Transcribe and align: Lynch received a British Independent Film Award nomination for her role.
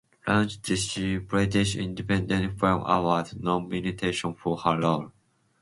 Lynch 0.27 0.57
received 0.67 1.25
a 1.25 1.25
British 1.29 1.75
Independent 1.75 2.59
Film 2.59 2.81
Award 2.87 3.39
nomination 3.39 4.33
for 4.33 4.57
her 4.57 4.79
role. 4.81 5.11